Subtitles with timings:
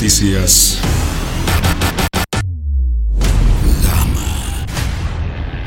[0.00, 0.80] Noticias.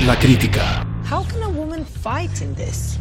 [0.04, 0.84] La crítica.
[1.08, 2.98] How can a woman fight in this?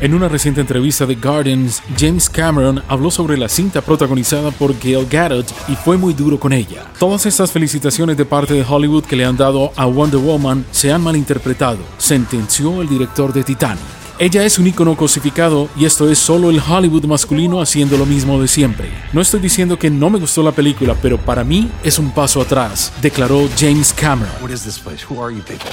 [0.00, 5.06] En una reciente entrevista de Gardens, James Cameron habló sobre la cinta protagonizada por Gail
[5.10, 6.86] Gadot y fue muy duro con ella.
[6.98, 10.90] Todas estas felicitaciones de parte de Hollywood que le han dado a Wonder Woman se
[10.90, 13.97] han malinterpretado, sentenció el director de Titanic.
[14.20, 18.40] Ella es un icono cosificado y esto es solo el Hollywood masculino haciendo lo mismo
[18.40, 18.88] de siempre.
[19.12, 22.40] No estoy diciendo que no me gustó la película, pero para mí es un paso
[22.40, 24.34] atrás, declaró James Cameron.
[24.42, 25.04] What is this place?
[25.08, 25.70] Who are you people?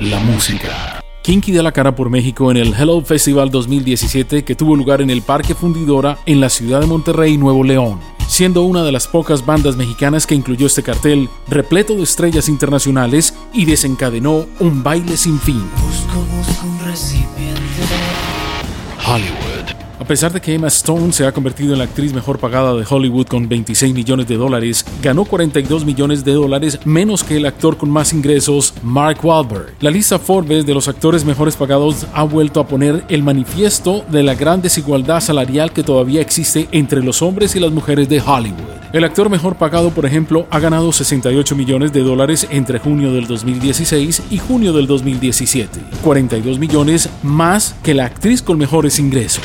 [0.00, 1.02] La música.
[1.22, 5.10] Kinky da la cara por México en el Hello Festival 2017 que tuvo lugar en
[5.10, 9.44] el Parque Fundidora en la ciudad de Monterrey, Nuevo León, siendo una de las pocas
[9.44, 15.40] bandas mexicanas que incluyó este cartel, repleto de estrellas internacionales y desencadenó un baile sin
[15.40, 15.68] fin.
[19.04, 19.87] Hollywood.
[20.00, 22.86] A pesar de que Emma Stone se ha convertido en la actriz mejor pagada de
[22.88, 27.76] Hollywood con 26 millones de dólares, ganó 42 millones de dólares menos que el actor
[27.76, 29.74] con más ingresos, Mark Wahlberg.
[29.80, 34.22] La lista Forbes de los actores mejores pagados ha vuelto a poner el manifiesto de
[34.22, 38.78] la gran desigualdad salarial que todavía existe entre los hombres y las mujeres de Hollywood.
[38.92, 43.26] El actor mejor pagado, por ejemplo, ha ganado 68 millones de dólares entre junio del
[43.26, 49.42] 2016 y junio del 2017, 42 millones más que la actriz con mejores ingresos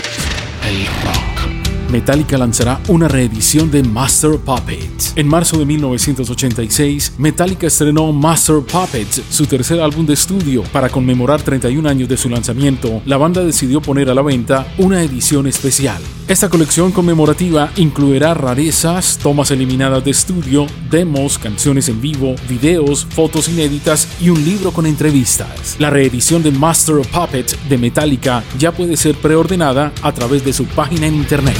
[1.93, 5.13] Metallica lanzará una reedición de Master Puppets.
[5.15, 10.63] En marzo de 1986, Metallica estrenó Master Puppets, su tercer álbum de estudio.
[10.71, 15.03] Para conmemorar 31 años de su lanzamiento, la banda decidió poner a la venta una
[15.03, 16.01] edición especial.
[16.25, 23.49] Esta colección conmemorativa incluirá rarezas, tomas eliminadas de estudio, demos, canciones en vivo, videos, fotos
[23.49, 25.75] inéditas y un libro con entrevistas.
[25.79, 30.53] La reedición de Master of Puppets de Metallica ya puede ser preordenada a través de
[30.53, 31.57] su página en internet.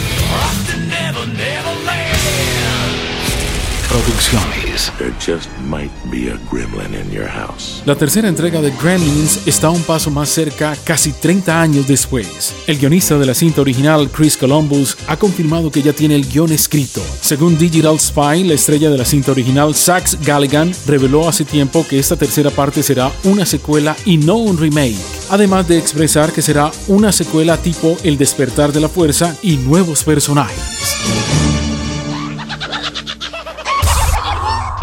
[3.90, 4.63] Producciones.
[4.74, 7.84] There just might be a gremlin in your house.
[7.86, 12.56] La tercera entrega de Gremlins está un paso más cerca casi 30 años después.
[12.66, 16.52] El guionista de la cinta original, Chris Columbus, ha confirmado que ya tiene el guion
[16.52, 17.04] escrito.
[17.22, 22.00] Según Digital Spy, la estrella de la cinta original, Sax Galligan, reveló hace tiempo que
[22.00, 24.98] esta tercera parte será una secuela y no un remake,
[25.30, 30.04] además de expresar que será una secuela tipo El despertar de la fuerza y nuevos
[30.04, 31.53] personajes.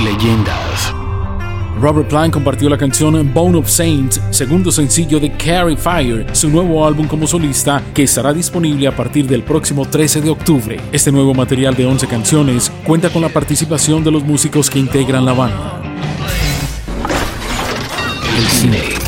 [0.01, 0.95] Leyendas.
[1.81, 6.87] Robert Plant compartió la canción Bone of Saints, segundo sencillo de Carry Fire, su nuevo
[6.87, 10.81] álbum como solista, que estará disponible a partir del próximo 13 de octubre.
[10.93, 15.25] Este nuevo material de 11 canciones cuenta con la participación de los músicos que integran
[15.25, 15.83] la banda.
[18.37, 19.00] El cine.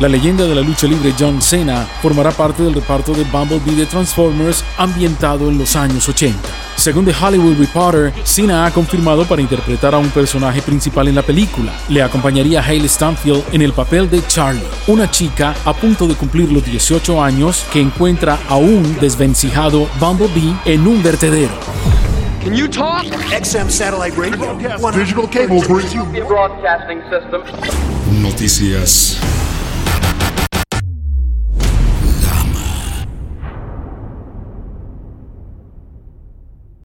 [0.00, 3.84] La leyenda de la lucha libre John Cena formará parte del reparto de Bumblebee de
[3.84, 6.38] Transformers ambientado en los años 80.
[6.76, 11.22] Según The Hollywood Reporter, Cena ha confirmado para interpretar a un personaje principal en la
[11.22, 11.72] película.
[11.88, 16.52] Le acompañaría Hayley Stanfield en el papel de Charlie, una chica a punto de cumplir
[16.52, 21.54] los 18 años que encuentra a un desvencijado Bumblebee en un vertedero.
[22.44, 23.04] Can you talk?
[23.32, 24.56] XM satellite radio.
[24.92, 25.60] Digital cable.
[28.22, 29.18] Noticias.